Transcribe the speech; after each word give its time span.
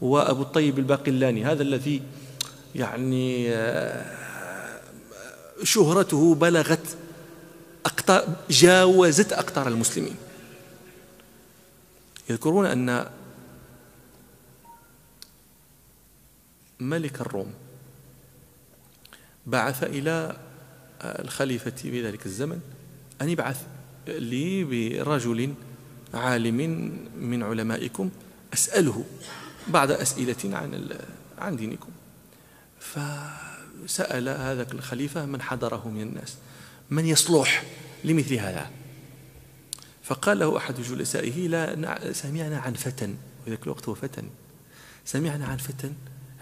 وأبو 0.00 0.42
الطيب 0.42 0.78
الباقلاني 0.78 1.44
هذا 1.44 1.62
الذي 1.62 2.02
يعني 2.74 3.54
آه، 3.54 4.20
شهرته 5.62 6.34
بلغت 6.34 6.96
أقطار 7.86 8.36
جاوزت 8.50 9.32
أقطار 9.32 9.68
المسلمين. 9.68 10.16
يذكرون 12.30 12.66
أن 12.66 13.06
ملك 16.80 17.20
الروم 17.20 17.52
بعث 19.46 19.84
إلى 19.84 20.36
الخليفة 21.02 21.70
في 21.70 22.06
ذلك 22.06 22.26
الزمن 22.26 22.60
أن 23.22 23.28
يبعث 23.28 23.66
لي 24.08 24.64
برجل 24.64 25.54
عالم 26.14 26.56
من 27.20 27.42
علمائكم 27.42 28.10
أسأله 28.52 29.04
بعد 29.68 29.90
أسئلة 29.90 30.56
عن 30.56 30.88
عن 31.38 31.56
دينكم. 31.56 31.90
فسأل 32.80 34.28
هذا 34.28 34.66
الخليفة 34.72 35.26
من 35.26 35.42
حضره 35.42 35.88
من 35.88 36.02
الناس 36.02 36.36
من 36.90 37.06
يصلح 37.06 37.64
لمثل 38.04 38.34
هذا؟ 38.34 38.70
فقال 40.02 40.38
له 40.38 40.56
أحد 40.56 40.80
جلسائه 40.80 41.48
لا 41.48 42.12
سمعنا 42.12 42.58
عن 42.58 42.74
فتى 42.74 43.14
وذلك 43.46 43.62
الوقت 43.62 43.88
هو 43.88 43.94
فتى 43.94 44.22
سمعنا 45.04 45.46
عن 45.46 45.56
فتى 45.56 45.92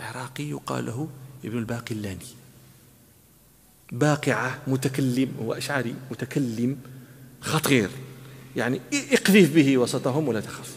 عراقي 0.00 0.44
يقال 0.44 0.86
له 0.86 1.08
ابن 1.44 1.58
الباقلاني. 1.58 2.26
باقعة 3.92 4.58
متكلم 4.66 5.34
هو 5.40 5.52
أشعري 5.52 5.94
متكلم 6.10 6.78
خطير. 7.40 7.90
يعني 8.56 8.80
اقذف 8.92 9.54
به 9.54 9.78
وسطهم 9.78 10.28
ولا 10.28 10.40
تخف. 10.40 10.76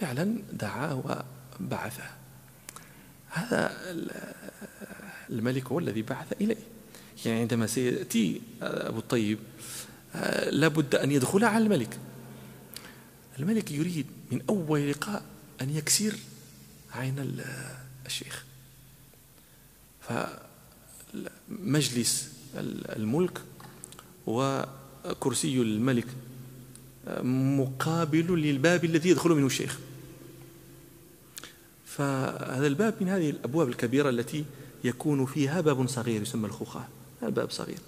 فعلا 0.00 0.42
دعا 0.52 0.92
وبعثه. 1.60 2.10
هذا 3.30 3.76
الملك 5.30 5.66
هو 5.66 5.78
الذي 5.78 6.02
بعث 6.02 6.32
إليه. 6.40 6.56
يعني 7.26 7.40
عندما 7.40 7.66
سيأتي 7.66 8.40
أبو 8.62 8.98
الطيب 8.98 9.38
لابد 10.50 10.94
أن 10.94 11.10
يدخل 11.10 11.44
على 11.44 11.64
الملك. 11.64 11.98
الملك 13.38 13.70
يريد 13.72 14.06
من 14.32 14.42
أول 14.48 14.90
لقاء 14.90 15.22
أن 15.60 15.70
يكسر 15.70 16.16
عين 16.92 17.42
الشيخ. 18.06 18.44
فمجلس 21.48 22.32
الملك 22.56 23.40
وكرسي 24.26 25.60
الملك 25.60 26.06
مقابل 27.22 28.40
للباب 28.40 28.84
الذي 28.84 29.08
يدخل 29.08 29.30
منه 29.30 29.46
الشيخ. 29.46 29.78
فهذا 32.00 32.66
الباب 32.66 32.94
من 33.00 33.08
هذه 33.08 33.30
الأبواب 33.30 33.68
الكبيرة 33.68 34.10
التي 34.10 34.44
يكون 34.84 35.26
فيها 35.26 35.60
باب 35.60 35.88
صغير 35.88 36.22
يسمى 36.22 36.46
الخوخة. 36.46 36.88
الباب 37.22 37.50
صغير. 37.50 37.78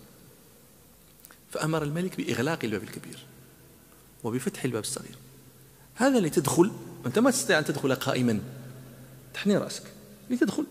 فأمر 1.51 1.83
الملك 1.83 2.17
بإغلاق 2.17 2.59
الباب 2.65 2.83
الكبير 2.83 3.19
وبفتح 4.25 4.65
الباب 4.65 4.83
الصغير. 4.83 5.15
هذا 5.95 6.21
لتدخل 6.21 6.71
أنت 7.07 7.19
ما 7.19 7.31
تستطيع 7.31 7.59
أن 7.59 7.65
تدخل 7.65 7.95
قائما. 7.95 8.41
تحني 9.35 9.57
رأسك. 9.57 9.83
لتدخل. 10.31 10.65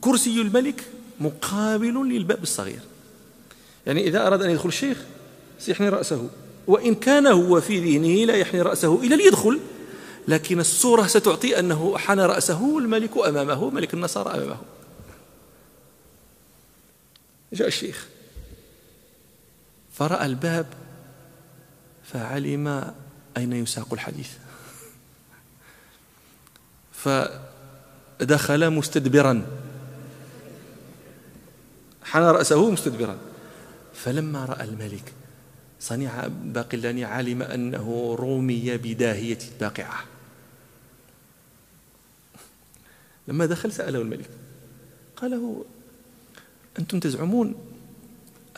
كرسي 0.00 0.40
الملك 0.40 0.84
مقابل 1.20 1.94
للباب 1.94 2.42
الصغير. 2.42 2.80
يعني 3.86 4.08
إذا 4.08 4.26
أراد 4.26 4.42
أن 4.42 4.50
يدخل 4.50 4.68
الشيخ 4.68 4.98
سيحني 5.58 5.88
رأسه. 5.88 6.30
وإن 6.66 6.94
كان 6.94 7.26
هو 7.26 7.60
في 7.60 7.78
ذهنه 7.78 8.24
لا 8.24 8.34
يحني 8.34 8.62
رأسه 8.62 9.02
إلا 9.02 9.14
ليدخل. 9.14 9.60
لكن 10.28 10.60
الصورة 10.60 11.06
ستعطي 11.06 11.58
أنه 11.58 11.98
حنى 11.98 12.26
رأسه 12.26 12.78
الملك 12.78 13.10
أمامه 13.28 13.70
ملك 13.70 13.94
النصارى 13.94 14.34
أمامه. 14.34 14.58
جاء 17.52 17.68
الشيخ. 17.68 18.06
فرأى 19.92 20.26
الباب 20.26 20.66
فعلم 22.04 22.94
أين 23.36 23.52
يساق 23.52 23.92
الحديث. 23.92 24.30
فدخل 26.92 28.70
مستدبرا. 28.70 29.46
حنى 32.04 32.30
رأسه 32.30 32.70
مستدبرا. 32.70 33.18
فلما 33.94 34.44
رأى 34.44 34.64
الملك 34.64 35.12
صنيع 35.80 36.26
باقلاني 36.26 37.04
علم 37.04 37.42
أنه 37.42 38.16
رمي 38.20 38.76
بداهية 38.76 39.38
باقعة 39.60 40.04
لما 43.30 43.46
دخل 43.46 43.72
سأله 43.72 44.00
الملك 44.00 44.30
قال 45.16 45.30
له 45.30 45.64
أنتم 46.78 47.00
تزعمون 47.00 47.54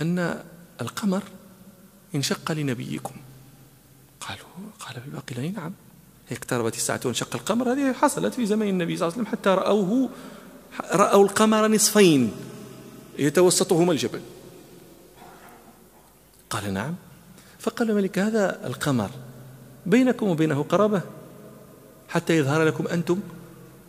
أن 0.00 0.42
القمر 0.80 1.22
انشق 2.14 2.52
لنبيكم. 2.52 3.14
قالوا 4.20 4.46
قال 4.80 4.96
الباقلاني 5.06 5.50
نعم. 5.50 5.72
اقتربت 6.32 6.74
الساعة 6.74 7.00
وانشق 7.04 7.36
القمر 7.36 7.72
هذه 7.72 7.92
حصلت 7.92 8.34
في 8.34 8.46
زمن 8.46 8.68
النبي 8.68 8.96
صلى 8.96 9.08
الله 9.08 9.18
عليه 9.18 9.28
وسلم 9.28 9.38
حتى 9.38 9.50
رأوه 9.50 10.08
رأوا 10.92 11.24
القمر 11.24 11.68
نصفين 11.68 12.32
يتوسطهما 13.18 13.92
الجبل. 13.92 14.20
قال 16.50 16.74
نعم. 16.74 16.94
فقال 17.58 17.90
الملك 17.90 18.18
هذا 18.18 18.66
القمر 18.66 19.10
بينكم 19.86 20.28
وبينه 20.28 20.62
قرابة 20.62 21.02
حتى 22.08 22.36
يظهر 22.36 22.64
لكم 22.64 22.88
أنتم 22.88 23.20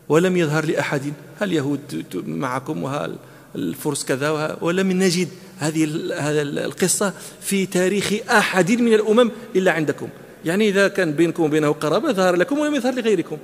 ولم 0.09 0.37
يظهر 0.37 0.65
لأحد 0.65 1.13
هل 1.39 1.53
يهود 1.53 2.05
معكم 2.27 2.83
وهل 2.83 3.15
الفرس 3.55 4.03
كذا 4.03 4.57
ولم 4.61 4.91
نجد 4.91 5.27
هذه 5.59 5.83
هذا 6.19 6.41
القصة 6.41 7.13
في 7.41 7.65
تاريخ 7.65 8.13
أحد 8.29 8.71
من 8.71 8.93
الأمم 8.93 9.31
إلا 9.55 9.71
عندكم. 9.71 10.09
يعني 10.45 10.69
إذا 10.69 10.87
كان 10.87 11.11
بينكم 11.11 11.43
وبينه 11.43 11.71
قرابة 11.71 12.11
ظهر 12.11 12.35
لكم 12.35 12.59
ولم 12.59 12.75
يظهر 12.75 12.93
لغيركم. 12.93 13.37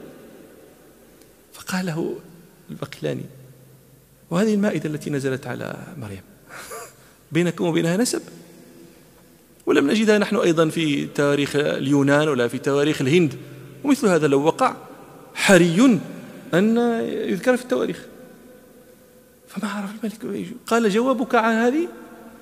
فقال 1.54 1.86
له 1.86 2.16
البقلاني 2.70 3.26
وهذه 4.30 4.54
المائدة 4.54 4.90
التي 4.90 5.10
نزلت 5.10 5.48
على 5.48 5.76
مريم. 5.98 6.22
بينكم 7.32 7.66
وبينها 7.66 7.98
نسب. 7.98 8.22
ولم 9.66 9.92
نجدها 9.92 10.18
نحن 10.18 10.36
أيضا 10.36 10.70
في 10.70 11.06
تاريخ 11.06 11.56
اليونان 11.56 12.28
ولا 12.28 12.48
في 12.48 12.58
تواريخ 12.58 13.02
الهند. 13.02 13.34
ومثل 13.84 14.08
هذا 14.08 14.28
لو 14.28 14.44
وقع 14.44 14.76
حري 15.36 16.00
أن 16.54 16.78
يذكر 17.08 17.58
في 17.58 17.64
التواريخ. 17.64 18.06
فما 19.48 19.70
عرف 19.70 19.90
الملك 20.04 20.48
قال 20.68 20.90
جوابك 20.90 21.36
عن 21.36 21.54
هذه 21.54 21.88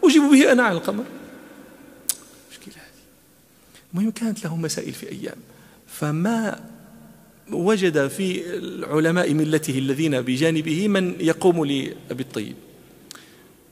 أجيب 0.04 0.22
به 0.32 0.52
أنا 0.52 0.64
عن 0.64 0.72
القمر. 0.72 1.04
مشكلة 2.52 2.76
هذه. 2.76 3.04
المهم 3.94 4.12
كانت 4.12 4.44
له 4.44 4.56
مسائل 4.56 4.94
في 4.94 5.12
أيام. 5.12 5.38
فما 5.88 6.64
وجد 7.52 8.08
في 8.08 8.44
علماء 8.86 9.34
ملته 9.34 9.78
الذين 9.78 10.22
بجانبه 10.22 10.88
من 10.88 11.16
يقوم 11.20 11.66
لأبي 11.66 12.24
الطيب. 12.24 12.56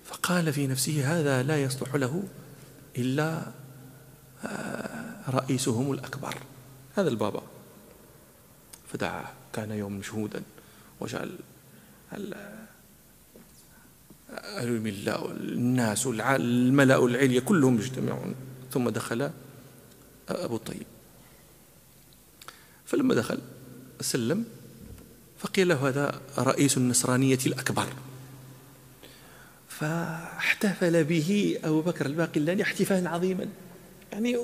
فقال 0.05 0.53
في 0.53 0.67
نفسه 0.67 1.19
هذا 1.19 1.43
لا 1.43 1.63
يصلح 1.63 1.95
له 1.95 2.23
إلا 2.97 3.51
آه، 4.45 5.15
رئيسهم 5.29 5.91
الأكبر. 5.91 6.35
هذا 6.95 7.09
البابا. 7.09 7.43
فدعاه 8.93 9.25
كان 9.53 9.71
يوم 9.71 9.93
مشهودا 9.93 10.43
وجعل 10.99 11.35
أهل 12.13 12.33
الملة 14.67 15.23
والناس 15.23 16.07
الملأ 16.07 17.05
العليا 17.05 17.39
كلهم 17.39 17.75
مجتمعون 17.75 18.35
ثم 18.71 18.89
دخل 18.89 19.31
أبو 20.29 20.55
الطيب. 20.55 20.85
فلما 22.85 23.15
دخل 23.15 23.39
سلم 24.01 24.45
فقيل 25.39 25.67
له 25.67 25.87
هذا 25.87 26.21
رئيس 26.37 26.77
النصرانية 26.77 27.39
الأكبر. 27.45 27.87
فاحتفل 29.69 31.03
به 31.03 31.59
أبو 31.63 31.81
بكر 31.81 32.05
الباقلاني 32.05 32.63
احتفالا 32.63 33.09
عظيما. 33.09 33.47
يعني 34.15 34.37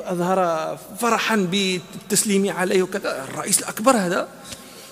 أظهر 0.00 0.76
فرحا 0.98 1.36
بالتسليم 1.36 2.50
عليه 2.50 2.82
وكذا. 2.82 3.24
الرئيس 3.24 3.58
الأكبر 3.58 3.96
هذا 3.96 4.28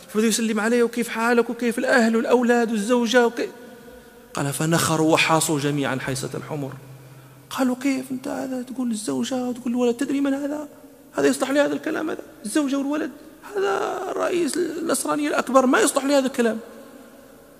فبدأ 0.08 0.26
يسلم 0.26 0.60
عليه 0.60 0.82
وكيف 0.82 1.08
حالك 1.08 1.50
وكيف 1.50 1.78
الأهل 1.78 2.16
والأولاد 2.16 2.70
والزوجة 2.70 3.26
وكيف 3.26 3.50
قال 4.34 4.52
فنخروا 4.52 5.12
وحاصوا 5.12 5.60
جميعا 5.60 5.98
حيصة 6.00 6.30
الحمر 6.34 6.72
قالوا 7.50 7.76
كيف 7.82 8.10
أنت 8.10 8.28
هذا؟ 8.28 8.62
تقول 8.62 8.90
الزوجة؟ 8.90 9.44
وتقول 9.44 9.72
الولد 9.72 9.96
تدري 9.96 10.20
من 10.20 10.34
هذا؟ 10.34 10.68
هذا 11.12 11.26
يصلح 11.26 11.50
لهذا 11.50 11.72
الكلام 11.72 12.10
هذا؟ 12.10 12.22
الزوجة 12.44 12.78
والولد؟ 12.78 13.10
هذا 13.56 14.02
الرئيس 14.10 14.56
النصراني 14.56 15.28
الأكبر 15.28 15.66
ما 15.66 15.80
يصلح 15.80 16.04
لهذا 16.04 16.26
الكلام. 16.26 16.58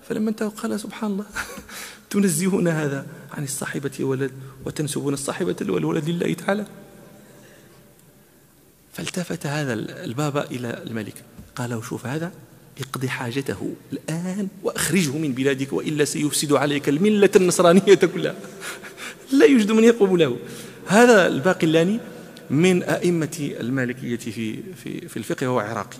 فلما 0.09 0.31
انتهوا 0.31 0.51
قال 0.51 0.81
سبحان 0.81 1.11
الله 1.11 1.25
تنزهون 2.11 2.69
هذا. 2.69 3.07
عن 3.33 3.45
الصاحبة 3.45 3.91
والولد 4.01 4.33
وتنسبون 4.65 5.15
الصاحبة 5.15 5.57
والولد 5.69 6.09
لله 6.09 6.35
تعالى. 6.35 6.67
فالتفت 8.93 9.47
هذا 9.47 9.73
البابا 10.05 10.51
إلى 10.51 10.83
الملك. 10.87 11.15
قال 11.57 11.71
له 11.71 11.83
شوف 11.83 12.07
هذا 12.07 12.33
اقضي 12.81 13.09
حاجته 13.09 13.75
الآن 13.93 14.49
وأخرجه 14.63 15.19
من 15.19 15.33
بلادك 15.33 15.73
وإلا 15.73 16.05
سيفسد 16.05 16.53
عليك 16.53 16.89
الملة 16.89 17.31
النصرانية 17.37 17.95
كلها. 17.95 18.35
لا 19.39 19.47
يوجد 19.47 19.73
من 19.73 19.85
يقوم 19.85 20.17
له. 20.17 20.37
هذا 20.87 21.27
الباقلاني 21.27 22.01
من 22.51 22.83
أئمة 22.83 23.55
المالكية 23.61 24.17
في 24.17 24.63
في 24.85 25.09
في 25.09 25.17
الفقه 25.17 25.49
وهو 25.49 25.59
عراقي. 25.59 25.99